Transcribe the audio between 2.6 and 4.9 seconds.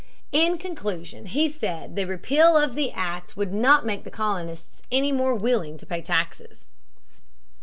the act would not make the colonists